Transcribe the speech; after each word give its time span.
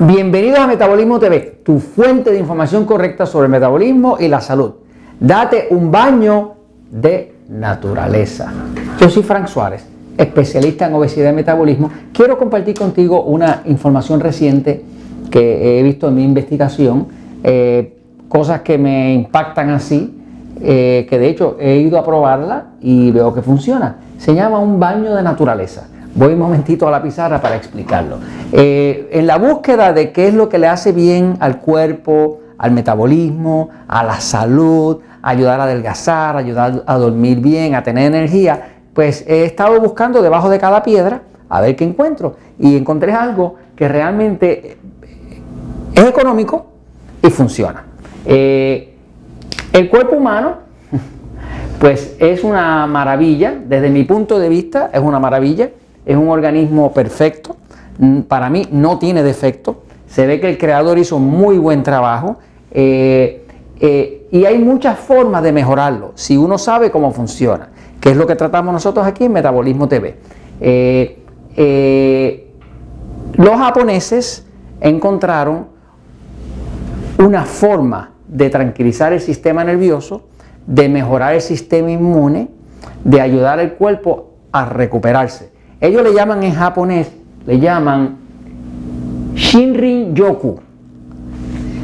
Bienvenidos 0.00 0.60
a 0.60 0.68
Metabolismo 0.68 1.18
TV, 1.18 1.60
tu 1.64 1.80
fuente 1.80 2.30
de 2.30 2.38
información 2.38 2.84
correcta 2.84 3.26
sobre 3.26 3.46
el 3.46 3.50
metabolismo 3.50 4.16
y 4.20 4.28
la 4.28 4.40
salud. 4.40 4.74
Date 5.18 5.66
un 5.70 5.90
baño 5.90 6.52
de 6.88 7.34
naturaleza. 7.48 8.52
Yo 9.00 9.10
soy 9.10 9.24
Frank 9.24 9.48
Suárez, 9.48 9.84
especialista 10.16 10.86
en 10.86 10.94
obesidad 10.94 11.32
y 11.32 11.34
metabolismo. 11.34 11.90
Quiero 12.12 12.38
compartir 12.38 12.78
contigo 12.78 13.24
una 13.24 13.62
información 13.64 14.20
reciente 14.20 14.84
que 15.32 15.80
he 15.80 15.82
visto 15.82 16.06
en 16.06 16.14
mi 16.14 16.22
investigación, 16.22 17.08
eh, 17.42 17.98
cosas 18.28 18.60
que 18.60 18.78
me 18.78 19.12
impactan 19.12 19.70
así, 19.70 20.16
eh, 20.62 21.08
que 21.10 21.18
de 21.18 21.28
hecho 21.28 21.56
he 21.58 21.78
ido 21.78 21.98
a 21.98 22.04
probarla 22.04 22.66
y 22.80 23.10
veo 23.10 23.34
que 23.34 23.42
funciona. 23.42 23.96
Se 24.18 24.32
llama 24.32 24.60
un 24.60 24.78
baño 24.78 25.12
de 25.16 25.24
naturaleza. 25.24 25.88
Voy 26.14 26.32
un 26.32 26.38
momentito 26.38 26.88
a 26.88 26.90
la 26.90 27.02
pizarra 27.02 27.40
para 27.40 27.56
explicarlo. 27.56 28.18
Eh, 28.52 29.08
en 29.12 29.26
la 29.26 29.36
búsqueda 29.36 29.92
de 29.92 30.12
qué 30.12 30.28
es 30.28 30.34
lo 30.34 30.48
que 30.48 30.58
le 30.58 30.66
hace 30.66 30.92
bien 30.92 31.36
al 31.40 31.60
cuerpo, 31.60 32.40
al 32.58 32.72
metabolismo, 32.72 33.70
a 33.86 34.02
la 34.02 34.20
salud, 34.20 34.98
ayudar 35.22 35.60
a 35.60 35.64
adelgazar, 35.64 36.36
ayudar 36.36 36.82
a 36.86 36.96
dormir 36.96 37.40
bien, 37.40 37.74
a 37.74 37.82
tener 37.82 38.06
energía, 38.06 38.76
pues 38.94 39.24
he 39.28 39.44
estado 39.44 39.80
buscando 39.80 40.22
debajo 40.22 40.50
de 40.50 40.58
cada 40.58 40.82
piedra 40.82 41.22
a 41.48 41.60
ver 41.60 41.76
qué 41.76 41.84
encuentro. 41.84 42.36
Y 42.58 42.76
encontré 42.76 43.12
algo 43.12 43.56
que 43.76 43.88
realmente 43.88 44.76
es 45.94 46.04
económico 46.04 46.66
y 47.22 47.30
funciona. 47.30 47.84
Eh, 48.24 48.96
el 49.72 49.88
cuerpo 49.88 50.16
humano, 50.16 50.56
pues 51.80 52.16
es 52.18 52.42
una 52.42 52.86
maravilla, 52.86 53.54
desde 53.64 53.90
mi 53.90 54.04
punto 54.04 54.38
de 54.38 54.48
vista 54.48 54.90
es 54.92 55.00
una 55.00 55.20
maravilla, 55.20 55.70
es 56.08 56.16
un 56.16 56.30
organismo 56.30 56.90
perfecto, 56.92 57.56
mm, 57.98 58.20
para 58.22 58.48
mí 58.48 58.66
no 58.72 58.98
tiene 58.98 59.22
defecto, 59.22 59.82
se 60.08 60.26
ve 60.26 60.40
que 60.40 60.48
el 60.48 60.56
creador 60.56 60.98
hizo 60.98 61.18
muy 61.18 61.58
buen 61.58 61.82
trabajo 61.82 62.38
eh, 62.70 63.46
eh, 63.78 64.26
y 64.32 64.46
hay 64.46 64.58
muchas 64.58 64.98
formas 64.98 65.42
de 65.42 65.52
mejorarlo 65.52 66.12
si 66.14 66.38
uno 66.38 66.56
sabe 66.56 66.90
cómo 66.90 67.12
funciona, 67.12 67.68
que 68.00 68.10
es 68.10 68.16
lo 68.16 68.26
que 68.26 68.36
tratamos 68.36 68.72
nosotros 68.72 69.06
aquí 69.06 69.24
en 69.24 69.32
Metabolismo 69.32 69.86
TV. 69.86 70.16
los 73.36 73.56
japoneses 73.58 74.46
encontraron 74.80 75.66
una 77.18 77.44
forma 77.44 78.12
de 78.26 78.48
tranquilizar 78.48 79.12
el 79.12 79.20
sistema 79.20 79.62
nervioso, 79.62 80.22
de 80.66 80.88
mejorar 80.88 81.34
el 81.34 81.42
sistema 81.42 81.90
inmune, 81.90 82.48
de 83.04 83.20
ayudar 83.20 83.58
al 83.58 83.74
cuerpo 83.74 84.30
a 84.52 84.64
recuperarse. 84.64 85.57
Ellos 85.80 86.02
le 86.02 86.12
llaman 86.12 86.42
en 86.42 86.54
japonés, 86.54 87.10
le 87.46 87.58
llaman 87.58 88.16
Shinrin 89.34 90.14
Yoku. 90.14 90.58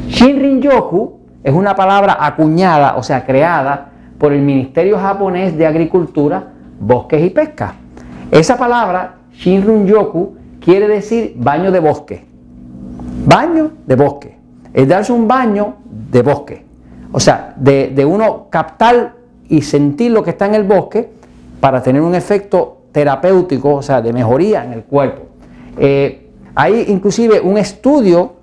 Shinrin 0.07 0.61
Yoku 0.61 1.19
es 1.43 1.53
una 1.53 1.75
palabra 1.75 2.17
acuñada, 2.19 2.95
o 2.97 3.03
sea, 3.03 3.25
creada 3.25 3.89
por 4.17 4.33
el 4.33 4.41
Ministerio 4.41 4.97
Japonés 4.97 5.57
de 5.57 5.65
Agricultura, 5.65 6.51
Bosques 6.79 7.23
y 7.23 7.29
Pesca. 7.29 7.75
Esa 8.31 8.57
palabra, 8.57 9.15
Shinrin 9.33 9.85
Yoku, 9.85 10.35
quiere 10.59 10.87
decir 10.87 11.33
baño 11.37 11.71
de 11.71 11.79
bosque. 11.79 12.25
Baño 13.25 13.71
de 13.85 13.95
bosque 13.95 14.35
es 14.75 14.87
darse 14.89 15.13
un 15.13 15.27
baño 15.27 15.75
de 16.11 16.21
bosque. 16.21 16.65
O 17.13 17.19
sea, 17.19 17.53
de, 17.55 18.05
uno 18.05 18.47
captar 18.49 19.13
y 19.47 19.61
sentir 19.61 20.11
lo 20.11 20.21
que 20.21 20.31
está 20.31 20.47
en 20.47 20.55
el 20.55 20.63
bosque 20.63 21.09
para 21.61 21.81
tener 21.81 22.01
un 22.01 22.13
efecto 22.13 22.81
terapéutico, 22.95 23.75
o 23.75 23.81
sea, 23.81 24.01
de 24.01 24.13
mejoría 24.13 24.63
en 24.63 24.71
el 24.71 24.83
cuerpo. 24.85 25.23
Eh, 25.77 26.29
hay 26.55 26.85
inclusive 26.87 27.41
un 27.41 27.57
estudio, 27.57 28.35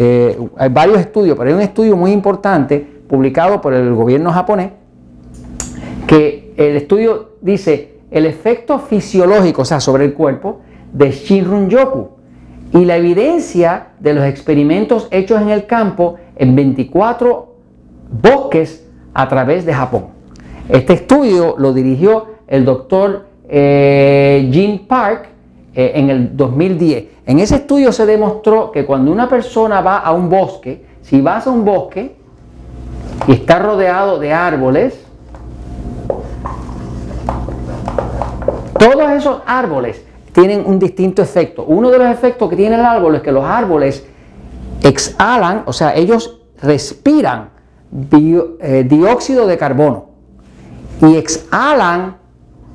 eh, 0.00 0.36
hay 0.56 0.68
varios 0.68 0.98
estudios, 0.98 1.38
pero 1.38 1.48
hay 1.48 1.54
un 1.54 1.62
estudio 1.62 1.96
muy 1.96 2.10
importante 2.10 2.84
publicado 3.08 3.60
por 3.60 3.72
el 3.72 3.94
gobierno 3.94 4.32
japonés, 4.32 4.72
que 6.08 6.52
el 6.56 6.74
estudio 6.74 7.36
dice 7.40 8.00
el 8.10 8.26
efecto 8.26 8.80
fisiológico, 8.80 9.62
o 9.62 9.64
sea, 9.64 9.78
sobre 9.78 10.06
el 10.06 10.14
cuerpo, 10.14 10.58
de 10.92 11.12
Shinrun-yoku, 11.12 12.08
y 12.72 12.86
la 12.86 12.96
evidencia 12.96 13.90
de 14.00 14.14
los 14.14 14.24
experimentos 14.24 15.06
hechos 15.12 15.40
en 15.40 15.50
el 15.50 15.66
campo 15.66 16.16
en 16.34 16.56
24 16.56 17.54
bosques 18.20 18.84
a 19.14 19.28
través 19.28 19.64
de 19.64 19.72
Japón. 19.72 20.06
Este 20.68 20.94
estudio 20.94 21.54
lo 21.58 21.72
dirigió 21.72 22.26
el 22.48 22.64
doctor 22.64 23.29
eh, 23.52 24.48
Jean 24.50 24.86
Park 24.86 25.28
eh, 25.74 25.92
en 25.96 26.08
el 26.08 26.36
2010. 26.36 27.04
En 27.26 27.40
ese 27.40 27.56
estudio 27.56 27.90
se 27.90 28.06
demostró 28.06 28.70
que 28.70 28.86
cuando 28.86 29.10
una 29.10 29.28
persona 29.28 29.80
va 29.80 29.98
a 29.98 30.12
un 30.12 30.30
bosque, 30.30 30.84
si 31.02 31.20
vas 31.20 31.46
a 31.46 31.50
un 31.50 31.64
bosque 31.64 32.14
y 33.26 33.32
está 33.32 33.58
rodeado 33.58 34.20
de 34.20 34.32
árboles, 34.32 35.04
todos 38.78 39.10
esos 39.10 39.42
árboles 39.46 40.04
tienen 40.32 40.62
un 40.64 40.78
distinto 40.78 41.20
efecto. 41.20 41.64
Uno 41.64 41.90
de 41.90 41.98
los 41.98 42.08
efectos 42.08 42.48
que 42.48 42.56
tiene 42.56 42.76
el 42.76 42.84
árbol 42.84 43.16
es 43.16 43.22
que 43.22 43.32
los 43.32 43.44
árboles 43.44 44.06
exhalan, 44.82 45.64
o 45.66 45.72
sea, 45.72 45.94
ellos 45.96 46.40
respiran 46.62 47.50
eh, 48.12 48.86
dióxido 48.88 49.46
de 49.48 49.58
carbono 49.58 50.10
y 51.02 51.16
exhalan 51.16 52.19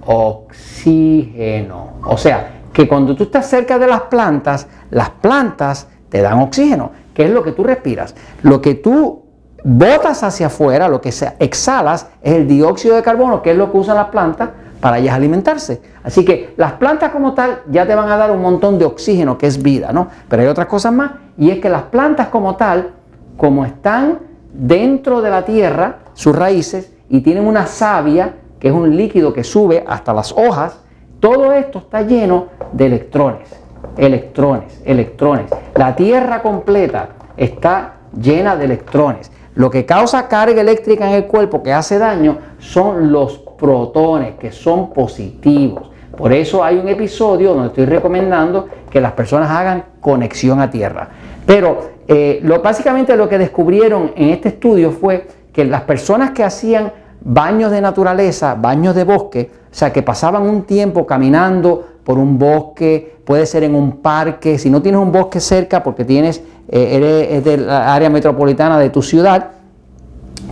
oxígeno. 0.05 1.93
O 2.05 2.17
sea, 2.17 2.61
que 2.71 2.87
cuando 2.87 3.15
tú 3.15 3.23
estás 3.23 3.47
cerca 3.47 3.79
de 3.79 3.87
las 3.87 4.01
plantas, 4.01 4.67
las 4.89 5.09
plantas 5.09 5.87
te 6.09 6.21
dan 6.21 6.39
oxígeno, 6.39 6.91
que 7.13 7.25
es 7.25 7.31
lo 7.31 7.43
que 7.43 7.51
tú 7.51 7.63
respiras. 7.63 8.15
Lo 8.41 8.61
que 8.61 8.75
tú 8.75 9.23
botas 9.63 10.23
hacia 10.23 10.47
afuera, 10.47 10.87
lo 10.87 11.01
que 11.01 11.13
exhalas, 11.39 12.07
es 12.21 12.33
el 12.33 12.47
dióxido 12.47 12.95
de 12.95 13.01
carbono, 13.01 13.41
que 13.41 13.51
es 13.51 13.57
lo 13.57 13.71
que 13.71 13.77
usan 13.77 13.95
las 13.95 14.09
plantas 14.09 14.49
para 14.79 14.99
ellas 14.99 15.15
alimentarse. 15.15 15.81
Así 16.03 16.23
que 16.23 16.53
las 16.57 16.73
plantas 16.73 17.11
como 17.11 17.33
tal 17.33 17.61
ya 17.71 17.87
te 17.87 17.95
van 17.95 18.09
a 18.11 18.17
dar 18.17 18.29
un 18.29 18.41
montón 18.41 18.77
de 18.77 18.85
oxígeno, 18.85 19.37
que 19.37 19.47
es 19.47 19.63
vida, 19.63 19.91
¿no? 19.91 20.09
Pero 20.29 20.43
hay 20.43 20.47
otras 20.47 20.67
cosas 20.67 20.93
más, 20.93 21.11
y 21.37 21.49
es 21.49 21.59
que 21.59 21.69
las 21.69 21.83
plantas 21.83 22.27
como 22.27 22.55
tal, 22.55 22.91
como 23.37 23.65
están 23.65 24.19
dentro 24.53 25.21
de 25.21 25.29
la 25.31 25.43
tierra, 25.43 25.99
sus 26.13 26.35
raíces, 26.35 26.91
y 27.09 27.21
tienen 27.21 27.47
una 27.47 27.65
savia, 27.65 28.35
es 28.65 28.73
un 28.73 28.97
líquido 28.97 29.31
que 29.31 29.43
sube 29.43 29.83
hasta 29.87 30.11
las 30.11 30.31
hojas, 30.31 30.79
todo 31.19 31.53
esto 31.53 31.77
está 31.79 32.01
lleno 32.01 32.47
de 32.71 32.87
electrones, 32.87 33.47
electrones, 33.95 34.81
electrones. 34.83 35.51
La 35.75 35.95
tierra 35.95 36.41
completa 36.41 37.09
está 37.37 37.97
llena 38.19 38.55
de 38.55 38.65
electrones. 38.65 39.31
Lo 39.53 39.69
que 39.69 39.85
causa 39.85 40.27
carga 40.27 40.61
eléctrica 40.61 41.07
en 41.07 41.13
el 41.13 41.25
cuerpo 41.25 41.61
que 41.61 41.73
hace 41.73 41.99
daño 41.99 42.39
son 42.57 43.11
los 43.11 43.37
protones 43.37 44.35
que 44.35 44.51
son 44.51 44.91
positivos. 44.91 45.91
Por 46.17 46.33
eso 46.33 46.63
hay 46.63 46.77
un 46.77 46.87
episodio 46.87 47.53
donde 47.53 47.67
estoy 47.67 47.85
recomendando 47.85 48.67
que 48.89 48.99
las 48.99 49.11
personas 49.11 49.51
hagan 49.51 49.85
conexión 50.01 50.59
a 50.59 50.71
tierra. 50.71 51.09
Pero 51.45 51.91
eh, 52.07 52.39
lo, 52.41 52.61
básicamente 52.63 53.15
lo 53.15 53.29
que 53.29 53.37
descubrieron 53.37 54.11
en 54.15 54.29
este 54.29 54.49
estudio 54.49 54.91
fue 54.91 55.27
que 55.53 55.65
las 55.65 55.81
personas 55.81 56.31
que 56.31 56.43
hacían 56.43 56.91
baños 57.25 57.71
de 57.71 57.81
naturaleza, 57.81 58.55
baños 58.55 58.95
de 58.95 59.03
bosque, 59.03 59.49
o 59.51 59.75
sea, 59.75 59.91
que 59.91 60.03
pasaban 60.03 60.43
un 60.43 60.61
tiempo 60.61 61.05
caminando 61.05 61.85
por 62.03 62.19
un 62.19 62.37
bosque, 62.37 63.15
puede 63.25 63.47
ser 63.47 63.63
en 63.63 63.73
un 63.73 63.97
parque, 63.97 64.59
si 64.59 64.69
no 64.69 64.81
tienes 64.81 65.01
un 65.01 65.11
bosque 65.11 65.39
cerca 65.39 65.83
porque 65.83 66.05
tienes, 66.05 66.41
eh, 66.69 67.31
eres 67.31 67.43
de 67.43 67.57
la 67.57 67.93
área 67.93 68.11
metropolitana 68.11 68.77
de 68.77 68.91
tu 68.91 69.01
ciudad, 69.01 69.49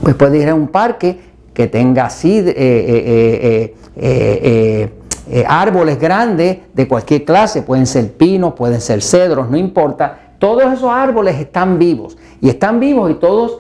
pues 0.02 0.16
puedes 0.16 0.42
ir 0.42 0.50
a 0.50 0.56
un 0.56 0.68
parque 0.68 1.20
que 1.54 1.68
tenga 1.68 2.06
así 2.06 2.44
eh, 2.44 3.76
eh, 3.96 5.46
árboles 5.48 6.00
grandes 6.00 6.58
de 6.74 6.88
cualquier 6.88 7.24
clase, 7.24 7.62
pueden 7.62 7.86
ser 7.86 8.12
pinos, 8.14 8.54
pueden 8.56 8.82
ser 8.82 9.04
cedros, 9.04 9.48
no 9.50 9.58
importa. 9.58 10.34
Todos 10.40 10.74
esos 10.74 10.90
árboles 10.90 11.40
están 11.40 11.78
vivos 11.78 12.18
y 12.42 12.50
están 12.50 12.80
vivos 12.80 13.12
y 13.12 13.14
todos 13.14 13.60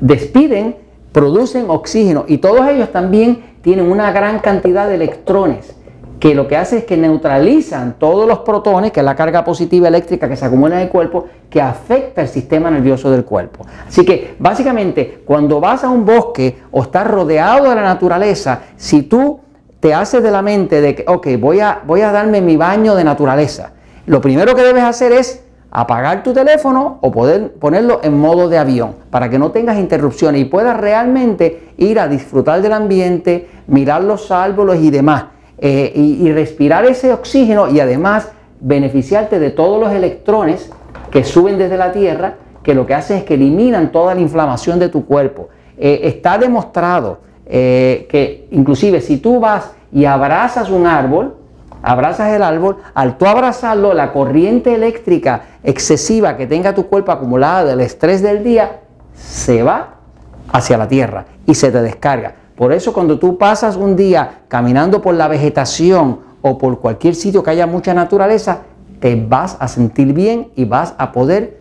despiden, 0.00 0.85
producen 1.16 1.70
oxígeno 1.70 2.26
y 2.28 2.36
todos 2.36 2.68
ellos 2.68 2.92
también 2.92 3.42
tienen 3.62 3.90
una 3.90 4.12
gran 4.12 4.40
cantidad 4.40 4.86
de 4.86 4.96
electrones 4.96 5.74
que 6.20 6.34
lo 6.34 6.46
que 6.46 6.58
hace 6.58 6.76
es 6.76 6.84
que 6.84 6.98
neutralizan 6.98 7.94
todos 7.98 8.28
los 8.28 8.40
protones, 8.40 8.92
que 8.92 9.00
es 9.00 9.06
la 9.06 9.16
carga 9.16 9.42
positiva 9.42 9.88
eléctrica 9.88 10.28
que 10.28 10.36
se 10.36 10.44
acumula 10.44 10.76
en 10.76 10.82
el 10.82 10.88
cuerpo, 10.90 11.24
que 11.48 11.62
afecta 11.62 12.20
el 12.20 12.28
sistema 12.28 12.70
nervioso 12.70 13.10
del 13.10 13.24
cuerpo. 13.24 13.64
Así 13.88 14.04
que 14.04 14.34
básicamente 14.38 15.22
cuando 15.24 15.58
vas 15.58 15.84
a 15.84 15.88
un 15.88 16.04
bosque 16.04 16.58
o 16.70 16.82
estás 16.82 17.06
rodeado 17.06 17.70
de 17.70 17.76
la 17.76 17.82
naturaleza, 17.82 18.64
si 18.76 19.04
tú 19.04 19.40
te 19.80 19.94
haces 19.94 20.22
de 20.22 20.30
la 20.30 20.42
mente 20.42 20.82
de 20.82 20.96
que, 20.96 21.04
ok, 21.08 21.28
voy 21.40 21.60
a, 21.60 21.80
voy 21.86 22.02
a 22.02 22.12
darme 22.12 22.42
mi 22.42 22.58
baño 22.58 22.94
de 22.94 23.04
naturaleza, 23.04 23.72
lo 24.04 24.20
primero 24.20 24.54
que 24.54 24.60
debes 24.60 24.84
hacer 24.84 25.12
es 25.12 25.45
apagar 25.76 26.22
tu 26.22 26.32
teléfono 26.32 26.96
o 27.02 27.10
poder 27.10 27.52
ponerlo 27.52 28.00
en 28.02 28.18
modo 28.18 28.48
de 28.48 28.56
avión 28.56 28.94
para 29.10 29.28
que 29.28 29.38
no 29.38 29.50
tengas 29.50 29.76
interrupciones 29.76 30.40
y 30.40 30.46
puedas 30.46 30.74
realmente 30.74 31.68
ir 31.76 32.00
a 32.00 32.08
disfrutar 32.08 32.62
del 32.62 32.72
ambiente, 32.72 33.46
mirar 33.66 34.02
los 34.02 34.30
árboles 34.30 34.80
y 34.80 34.90
demás. 34.90 35.26
Eh, 35.58 35.92
y, 35.94 36.32
respirar 36.32 36.86
ese 36.86 37.12
oxígeno 37.12 37.68
y 37.68 37.80
además 37.80 38.30
beneficiarte 38.60 39.38
de 39.38 39.50
todos 39.50 39.78
los 39.78 39.92
electrones 39.92 40.70
que 41.10 41.24
suben 41.24 41.58
desde 41.58 41.76
la 41.76 41.92
tierra, 41.92 42.36
que 42.62 42.74
lo 42.74 42.86
que 42.86 42.94
hacen 42.94 43.18
es 43.18 43.24
que 43.24 43.34
eliminan 43.34 43.92
toda 43.92 44.14
la 44.14 44.22
inflamación 44.22 44.78
de 44.78 44.88
tu 44.88 45.04
cuerpo. 45.04 45.50
Eh, 45.76 46.00
está 46.04 46.38
demostrado 46.38 47.18
eh, 47.44 48.06
que 48.08 48.48
inclusive 48.50 49.02
si 49.02 49.18
tú 49.18 49.40
vas 49.40 49.72
y 49.92 50.06
abrazas 50.06 50.70
un 50.70 50.86
árbol, 50.86 51.35
abrazas 51.86 52.34
el 52.34 52.42
árbol, 52.42 52.78
al 52.94 53.16
tú 53.16 53.26
abrazarlo, 53.26 53.94
la 53.94 54.12
corriente 54.12 54.74
eléctrica 54.74 55.42
excesiva 55.62 56.36
que 56.36 56.48
tenga 56.48 56.74
tu 56.74 56.88
cuerpo 56.88 57.12
acumulada 57.12 57.64
del 57.64 57.80
estrés 57.80 58.22
del 58.22 58.42
día, 58.42 58.80
se 59.14 59.62
va 59.62 59.94
hacia 60.52 60.76
la 60.76 60.88
tierra 60.88 61.26
y 61.46 61.54
se 61.54 61.70
te 61.70 61.80
descarga. 61.80 62.34
Por 62.56 62.72
eso 62.72 62.92
cuando 62.92 63.20
tú 63.20 63.38
pasas 63.38 63.76
un 63.76 63.94
día 63.94 64.40
caminando 64.48 65.00
por 65.00 65.14
la 65.14 65.28
vegetación 65.28 66.18
o 66.42 66.58
por 66.58 66.80
cualquier 66.80 67.14
sitio 67.14 67.44
que 67.44 67.50
haya 67.50 67.68
mucha 67.68 67.94
naturaleza, 67.94 68.62
te 68.98 69.14
vas 69.14 69.56
a 69.60 69.68
sentir 69.68 70.12
bien 70.12 70.48
y 70.56 70.64
vas 70.64 70.92
a 70.98 71.12
poder 71.12 71.60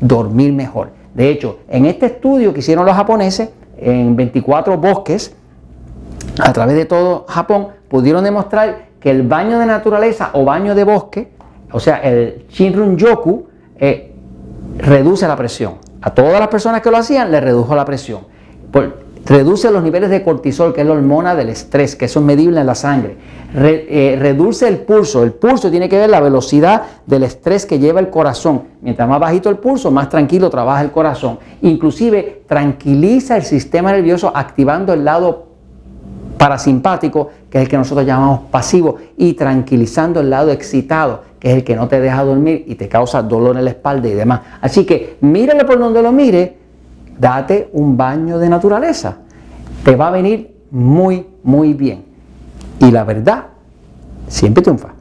dormir 0.00 0.54
mejor. 0.54 0.88
De 1.14 1.28
hecho, 1.28 1.58
en 1.68 1.84
este 1.84 2.06
estudio 2.06 2.54
que 2.54 2.60
hicieron 2.60 2.86
los 2.86 2.94
japoneses, 2.94 3.50
en 3.76 4.16
24 4.16 4.78
bosques, 4.78 5.34
a 6.38 6.52
través 6.54 6.76
de 6.76 6.86
todo 6.86 7.26
Japón, 7.28 7.68
pudieron 7.90 8.24
demostrar 8.24 8.85
que 9.00 9.10
el 9.10 9.22
baño 9.22 9.58
de 9.58 9.66
naturaleza 9.66 10.30
o 10.32 10.44
baño 10.44 10.74
de 10.74 10.84
bosque, 10.84 11.28
o 11.72 11.80
sea, 11.80 11.96
el 11.98 12.46
Shinrun 12.48 12.96
Yoku, 12.96 13.46
eh, 13.78 14.12
reduce 14.78 15.26
la 15.26 15.36
presión. 15.36 15.74
A 16.00 16.14
todas 16.14 16.38
las 16.38 16.48
personas 16.48 16.82
que 16.82 16.90
lo 16.90 16.96
hacían 16.96 17.30
le 17.30 17.40
redujo 17.40 17.74
la 17.74 17.84
presión. 17.84 18.20
reduce 19.24 19.72
los 19.72 19.82
niveles 19.82 20.08
de 20.08 20.22
cortisol, 20.22 20.72
que 20.72 20.82
es 20.82 20.86
la 20.86 20.92
hormona 20.92 21.34
del 21.34 21.48
estrés, 21.48 21.96
que 21.96 22.04
eso 22.04 22.20
es 22.20 22.24
medible 22.26 22.60
en 22.60 22.66
la 22.66 22.76
sangre. 22.76 23.16
Eh, 23.54 24.16
reduce 24.20 24.68
el 24.68 24.78
pulso. 24.78 25.24
El 25.24 25.32
pulso 25.32 25.68
tiene 25.68 25.88
que 25.88 25.98
ver 25.98 26.10
la 26.10 26.20
velocidad 26.20 26.82
del 27.06 27.24
estrés 27.24 27.66
que 27.66 27.80
lleva 27.80 27.98
el 27.98 28.08
corazón. 28.08 28.62
Mientras 28.82 29.08
más 29.08 29.18
bajito 29.18 29.50
el 29.50 29.58
pulso, 29.58 29.90
más 29.90 30.08
tranquilo 30.08 30.48
trabaja 30.48 30.82
el 30.82 30.92
corazón. 30.92 31.40
Inclusive 31.62 32.42
tranquiliza 32.46 33.36
el 33.36 33.42
sistema 33.42 33.90
nervioso 33.90 34.30
activando 34.32 34.92
el 34.92 35.04
lado 35.04 35.45
parasimpático, 36.46 37.28
que 37.50 37.58
es 37.58 37.64
el 37.64 37.68
que 37.68 37.76
nosotros 37.76 38.06
llamamos 38.06 38.42
pasivo, 38.52 38.98
y 39.16 39.32
tranquilizando 39.32 40.20
el 40.20 40.30
lado 40.30 40.52
excitado, 40.52 41.22
que 41.40 41.50
es 41.50 41.56
el 41.56 41.64
que 41.64 41.74
no 41.74 41.88
te 41.88 41.98
deja 41.98 42.22
dormir 42.22 42.64
y 42.68 42.76
te 42.76 42.88
causa 42.88 43.20
dolor 43.20 43.56
en 43.56 43.64
la 43.64 43.70
espalda 43.70 44.06
y 44.06 44.14
demás. 44.14 44.42
Así 44.60 44.84
que 44.84 45.16
mírale 45.22 45.64
por 45.64 45.76
donde 45.76 46.00
lo 46.00 46.12
mire, 46.12 46.56
date 47.18 47.68
un 47.72 47.96
baño 47.96 48.38
de 48.38 48.48
naturaleza. 48.48 49.16
Te 49.84 49.96
va 49.96 50.06
a 50.06 50.10
venir 50.12 50.54
muy, 50.70 51.26
muy 51.42 51.74
bien. 51.74 52.04
Y 52.78 52.92
la 52.92 53.02
verdad 53.02 53.46
siempre 54.28 54.62
triunfa. 54.62 54.95